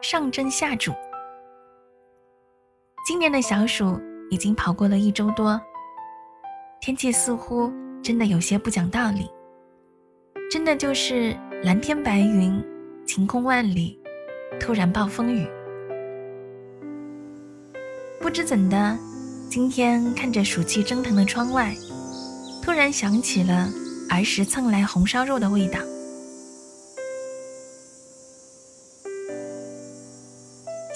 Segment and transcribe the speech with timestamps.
[0.00, 0.92] 上蒸下煮。”
[3.06, 4.00] 今年的小暑
[4.30, 5.60] 已经跑过了一周多，
[6.80, 9.28] 天气似乎真的有些不讲道理，
[10.50, 12.62] 真的就是蓝天白云，
[13.06, 13.98] 晴空万里，
[14.60, 15.46] 突然暴风雨。
[18.20, 18.96] 不知怎的，
[19.50, 21.74] 今天看着暑气蒸腾的窗外，
[22.62, 23.68] 突然想起了
[24.10, 25.80] 儿时蹭来红烧肉的味道。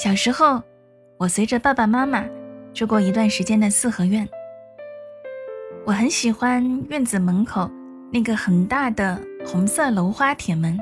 [0.04, 0.62] 小时候，
[1.16, 2.22] 我随着爸爸妈妈
[2.74, 4.28] 住过一段时间的四合院。
[5.86, 7.70] 我很喜欢院子门口
[8.12, 10.78] 那个很大的红色镂花铁门。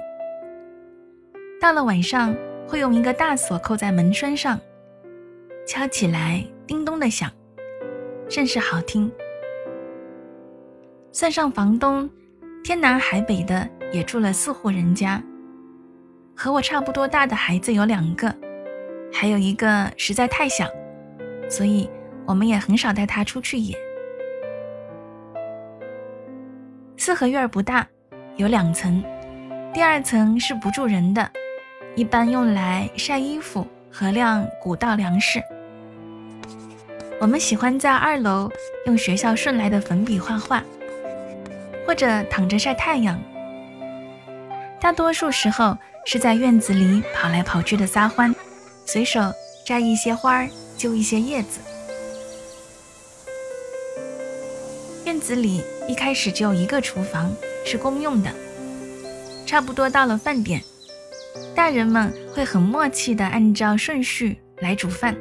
[1.60, 2.34] 到了晚上，
[2.66, 4.58] 会用一个大锁扣在门栓上，
[5.68, 7.30] 敲起来叮咚的响，
[8.28, 9.08] 甚是好听。
[11.12, 12.10] 算上房东，
[12.64, 15.22] 天南海北的也住了四户人家。
[16.34, 18.34] 和我差不多大的孩子有两个。
[19.12, 20.66] 还有一个实在太小，
[21.48, 21.88] 所以
[22.26, 23.76] 我们也很少带他出去野。
[26.96, 27.86] 四合院不大，
[28.36, 29.02] 有两层，
[29.72, 31.30] 第二层是不住人的，
[31.94, 35.42] 一般用来晒衣服和晾谷稻粮食。
[37.20, 38.50] 我们喜欢在二楼
[38.86, 40.62] 用学校顺来的粉笔画画，
[41.86, 43.20] 或者躺着晒太阳。
[44.80, 48.34] 大多数时候是在院子里跑来跑去的撒欢。
[48.84, 49.20] 随手
[49.66, 51.60] 摘一些花儿，揪一些叶子。
[55.04, 57.34] 院子里一开始只有一个厨房，
[57.64, 58.30] 是公用的。
[59.46, 60.62] 差不多到了饭点，
[61.54, 65.16] 大人们会很默契地按照顺序来煮饭。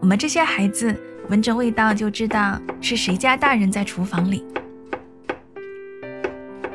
[0.00, 0.94] 我们这些孩子
[1.28, 4.44] 闻着味道就知道是谁家大人在厨房里。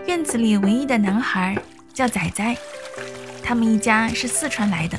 [0.05, 1.57] 院子里唯一的男孩
[1.93, 2.55] 叫仔仔，
[3.43, 4.97] 他们一家是四川来的。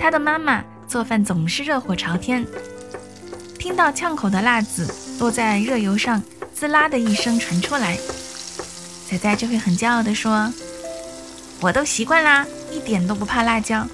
[0.00, 2.46] 他的妈妈做饭总是热火朝天，
[3.58, 4.90] 听到呛口的辣子
[5.20, 6.22] 落在热油上，
[6.54, 7.98] 滋啦的一声传出来，
[9.06, 10.50] 仔仔就会很骄傲地说
[11.60, 13.86] ：“我都习惯啦，一点都不怕辣椒。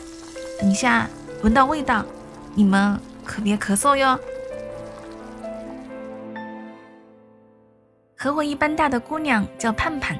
[0.61, 1.11] 等一下
[1.43, 2.06] 闻到味道，
[2.55, 4.16] 你们可别咳嗽哟。”
[8.16, 10.16] 和我一般大的姑娘叫盼盼，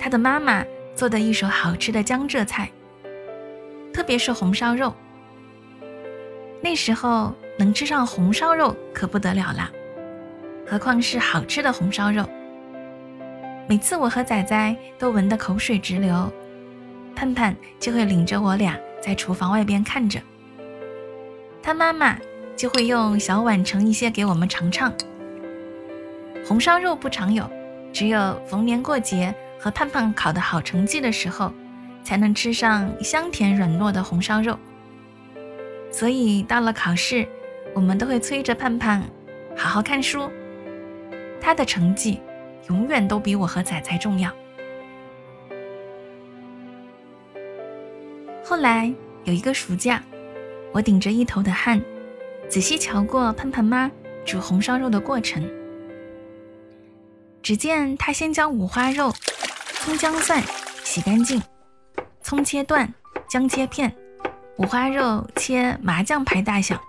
[0.00, 0.64] 她的妈妈
[0.96, 2.68] 做的一手好吃的江浙菜。
[3.92, 4.94] 特别是红烧肉，
[6.62, 9.70] 那时候能吃上红烧肉可不得了啦，
[10.66, 12.24] 何况是好吃的红烧肉。
[13.68, 16.32] 每次我和仔仔都闻得口水直流，
[17.14, 20.20] 盼盼就会领着我俩在厨房外边看着，
[21.62, 22.18] 他妈妈
[22.56, 24.92] 就会用小碗盛一些给我们尝尝。
[26.46, 27.48] 红烧肉不常有，
[27.92, 31.52] 只有逢年过节和盼盼考得好成绩的时候。
[32.02, 34.58] 才能吃上香甜软糯的红烧肉，
[35.90, 37.26] 所以到了考试，
[37.74, 39.02] 我们都会催着盼盼
[39.56, 40.30] 好好看书。
[41.40, 42.20] 他的成绩
[42.68, 44.30] 永远都比我和仔仔重要。
[48.44, 48.92] 后来
[49.24, 50.02] 有一个暑假，
[50.72, 51.80] 我顶着一头的汗，
[52.48, 53.90] 仔细瞧过盼盼妈
[54.24, 55.48] 煮红烧肉的过程。
[57.42, 59.12] 只见她先将五花肉、
[59.80, 60.42] 葱姜蒜
[60.84, 61.40] 洗干净。
[62.30, 62.88] 葱切段，
[63.28, 63.92] 姜切片，
[64.56, 66.80] 五花肉切麻将牌大小，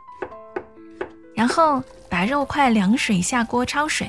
[1.33, 4.07] 然后把肉块凉水下锅焯水，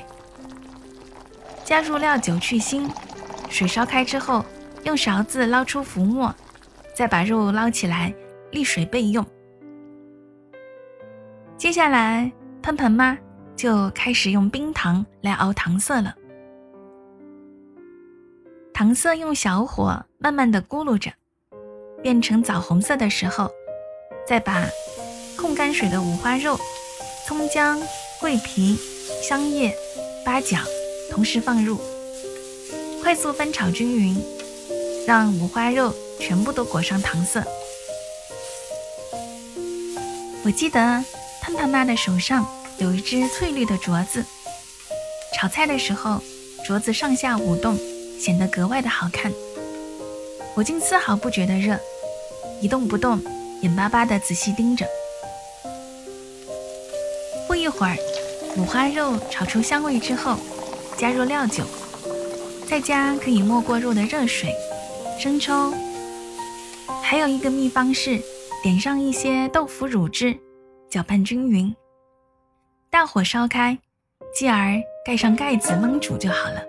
[1.65, 2.87] 加入料酒去腥，
[3.49, 4.45] 水烧开之后，
[4.83, 6.31] 用勺子捞出浮沫，
[6.95, 8.13] 再把肉捞起来
[8.51, 9.25] 沥水备用。
[11.57, 12.31] 接下来，
[12.61, 13.17] 喷喷妈
[13.55, 16.13] 就开始用冰糖来熬糖色了，
[18.71, 21.11] 糖色用小火慢慢的咕噜着。
[22.03, 23.49] 变成枣红色的时候，
[24.27, 24.67] 再把
[25.37, 26.59] 控干水的五花肉、
[27.25, 27.81] 葱姜、
[28.19, 28.77] 桂皮、
[29.23, 29.73] 香叶、
[30.25, 30.57] 八角
[31.09, 31.79] 同时放入，
[33.01, 34.21] 快速翻炒均匀，
[35.07, 37.41] 让五花肉全部都裹上糖色。
[40.43, 40.79] 我记得
[41.41, 42.45] 盼盼妈的手上
[42.79, 44.25] 有一只翠绿的镯子，
[45.33, 46.21] 炒菜的时候
[46.67, 47.79] 镯子上下舞动，
[48.19, 49.31] 显得格外的好看。
[50.53, 51.79] 我竟丝毫不觉得热。
[52.63, 53.21] 一动不动，
[53.59, 54.87] 眼巴巴地仔细盯着。
[57.45, 57.97] 不一会儿，
[58.57, 60.37] 五花肉炒出香味之后，
[60.95, 61.65] 加入料酒，
[62.65, 64.55] 再加可以没过肉的热水、
[65.19, 65.73] 生抽。
[67.01, 68.17] 还有一个秘方是，
[68.63, 70.33] 点上一些豆腐乳汁，
[70.89, 71.75] 搅拌均匀，
[72.89, 73.77] 大火烧开，
[74.33, 76.63] 继而盖上盖子焖煮就好了。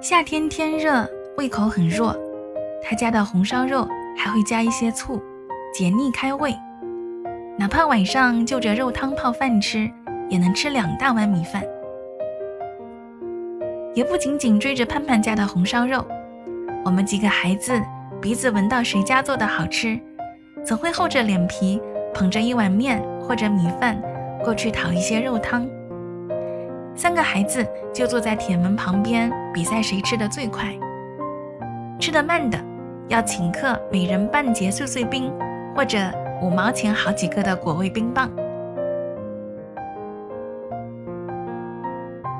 [0.00, 1.06] 夏天天热，
[1.36, 2.18] 胃口很弱，
[2.82, 5.20] 他家的红烧肉还会加一些醋，
[5.72, 6.54] 解腻开胃。
[7.58, 9.90] 哪怕晚上就着肉汤泡饭吃，
[10.28, 11.62] 也能吃两大碗米饭。
[13.94, 16.06] 也不仅仅追着盼盼家的红烧肉。
[16.84, 17.80] 我们几个孩子
[18.20, 20.00] 鼻子闻到谁家做的好吃，
[20.64, 21.80] 总会厚着脸皮
[22.14, 24.00] 捧着一碗面或者米饭
[24.42, 25.68] 过去讨一些肉汤。
[26.94, 30.72] 三个孩子就坐在铁门旁边比赛谁吃的最快。
[31.98, 32.58] 吃的慢的
[33.10, 35.30] 要请客每人半截碎碎冰
[35.76, 35.98] 或者
[36.40, 38.30] 五毛钱好几个的果味冰棒。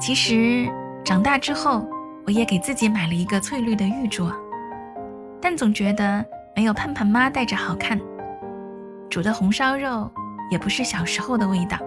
[0.01, 0.67] 其实
[1.05, 1.87] 长大之后。
[2.27, 4.31] 我也给自己买了一个翠绿的玉镯，
[5.41, 6.25] 但总觉得
[6.55, 7.99] 没有盼盼妈戴着好看。
[9.09, 10.09] 煮的红烧肉
[10.51, 11.79] 也不是小时候的味道。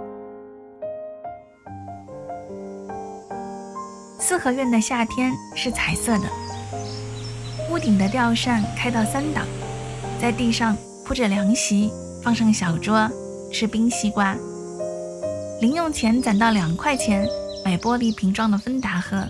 [4.19, 6.25] 四合院的夏天是彩色的，
[7.83, 9.45] 顶的吊扇开到三档，
[10.17, 10.73] 在地上
[11.05, 11.91] 铺着凉席，
[12.23, 13.11] 放上小桌，
[13.51, 14.33] 吃冰西瓜。
[15.59, 17.27] 零用钱攒到两块钱，
[17.65, 19.27] 买玻璃瓶装的芬达喝。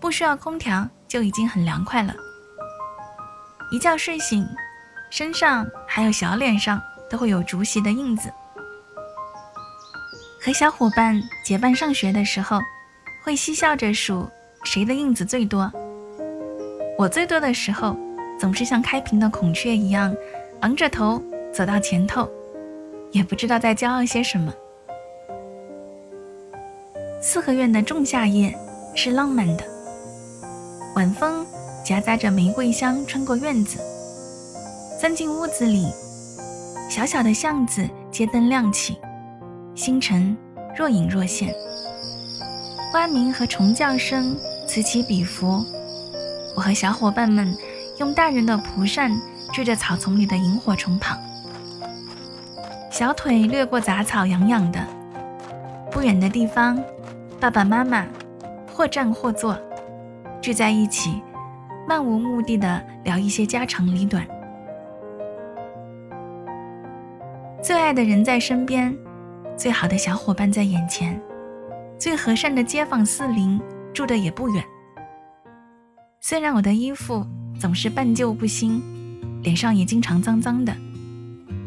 [0.00, 2.14] 不需要空调就已经很凉快了。
[3.70, 4.46] 一觉睡醒，
[5.10, 6.80] 身上还有小脸上
[7.10, 8.32] 都会有竹席的印子。
[10.40, 12.58] 和小伙伴结伴上学的时候，
[13.22, 14.26] 会嬉笑着数
[14.64, 15.70] 谁的印子最多。
[16.96, 17.96] 我最多的时候，
[18.38, 20.14] 总是像开屏的孔雀一样，
[20.60, 21.20] 昂着头
[21.52, 22.28] 走到前头，
[23.10, 24.54] 也不知道在骄傲些什么。
[27.20, 28.54] 四合院的仲夏夜
[28.94, 29.64] 是浪漫的。
[30.94, 31.44] 晚风
[31.84, 33.80] 夹杂着玫瑰香穿过院子，
[35.00, 35.88] 钻进屋子里。
[36.88, 38.96] 小小的巷子，街灯亮起，
[39.74, 40.36] 星辰
[40.76, 41.52] 若隐若现。
[42.92, 44.36] 蛙鸣和虫叫声
[44.68, 45.64] 此起彼伏。
[46.54, 47.56] 我和小伙伴们
[47.98, 49.10] 用大人的蒲扇
[49.52, 51.16] 追着草丛里的萤火虫跑，
[52.90, 54.84] 小腿掠过杂草，痒痒的。
[55.90, 56.82] 不远的地方，
[57.40, 58.06] 爸爸妈妈
[58.72, 59.58] 或站或坐。
[60.40, 61.22] 聚在一起，
[61.88, 64.26] 漫无目的的聊一些家长里短。
[67.62, 68.94] 最爱的人在身边，
[69.56, 71.18] 最好的小伙伴在眼前，
[71.98, 73.60] 最和善的街坊四邻
[73.92, 74.62] 住的也不远。
[76.26, 77.26] 虽然我的衣服
[77.60, 78.80] 总是半旧不新，
[79.42, 80.74] 脸上也经常脏脏的，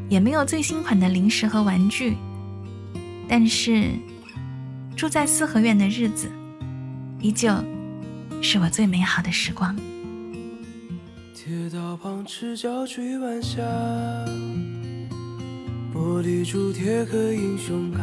[0.09, 2.17] 也没有最新款的零食和玩具，
[3.29, 3.91] 但是
[4.95, 6.27] 住在四合院的日子，
[7.21, 7.53] 依旧。
[8.41, 9.75] 是我最美好的时光。
[11.35, 13.61] 铁道旁赤脚追晚霞，
[15.93, 18.01] 玻璃珠铁盒英雄卡，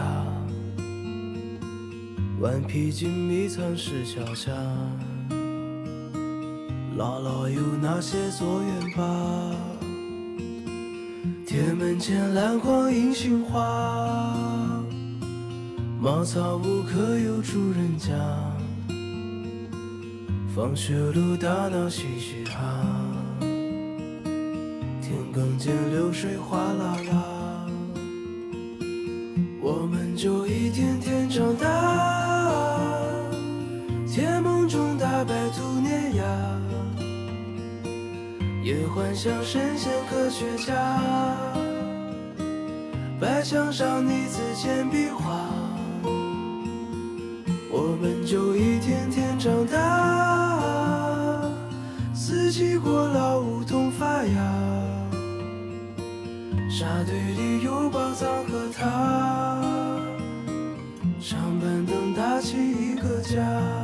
[2.38, 4.52] 顽皮筋迷藏石桥下，
[6.96, 9.04] 姥姥有那些作业本？
[11.44, 13.60] 铁门前篮筐银杏花，
[16.00, 18.14] 茅草屋可有住人家？
[20.54, 22.60] 放学路打闹嘻嘻哈，
[23.40, 27.66] 田埂间流水哗啦啦，
[29.60, 30.43] 我们就
[38.94, 40.72] 幻想神仙科学家，
[43.20, 45.48] 白墙上泥字简笔画，
[47.72, 51.42] 我们就一天天长大。
[52.14, 54.36] 四季过老，梧桐发芽，
[56.70, 59.60] 沙堆里有宝藏和他，
[61.20, 63.83] 长板凳搭起一个家。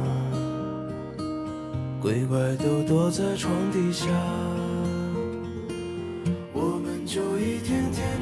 [2.11, 4.05] 鬼怪都躲在床底下，
[6.51, 8.21] 我们就一天天